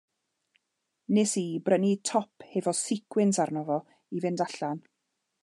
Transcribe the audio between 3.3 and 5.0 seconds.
arno fo i fynd allan.